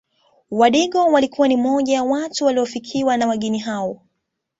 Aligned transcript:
Wadigo 0.51 1.05
walikuwa 1.05 1.47
ni 1.47 1.57
moja 1.57 1.93
ya 1.93 2.03
watu 2.03 2.45
waliofikiwa 2.45 3.17
na 3.17 3.27
wageni 3.27 3.59
hao 3.59 4.01